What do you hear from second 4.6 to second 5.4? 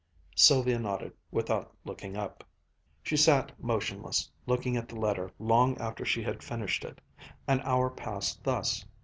at the letter